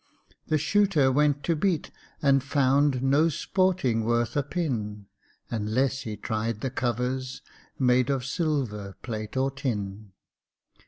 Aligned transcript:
The 0.47 0.57
Shooter 0.57 1.11
went 1.11 1.43
to 1.43 1.55
beat, 1.55 1.91
and 2.23 2.41
found 2.43 3.03
No 3.03 3.29
sporting 3.29 4.03
worth 4.03 4.35
a 4.35 4.41
pin, 4.41 5.05
Unless 5.51 5.99
he 6.01 6.17
tried 6.17 6.61
the 6.61 6.71
covers 6.71 7.43
made 7.77 8.09
Of 8.09 8.25
silver, 8.25 8.95
plate, 9.03 9.37
or 9.37 9.51
tin. 9.51 10.13